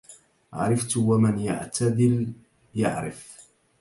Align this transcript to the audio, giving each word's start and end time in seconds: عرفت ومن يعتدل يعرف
عرفت 0.53 0.97
ومن 0.97 1.39
يعتدل 1.39 2.33
يعرف 2.75 3.37